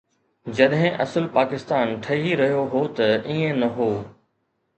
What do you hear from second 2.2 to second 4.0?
رهيو هو ته ائين نه هو.